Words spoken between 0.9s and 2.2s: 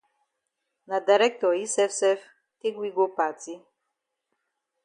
dirctor yi sef sef